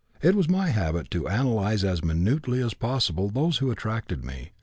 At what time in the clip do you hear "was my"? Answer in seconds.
0.33-0.69